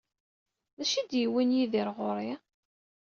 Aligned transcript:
D 0.77 0.79
acu 0.83 0.95
ay 0.97 1.05
d-yewwin 1.09 1.55
Yidir 1.57 1.87
ɣer-i? 1.97 2.31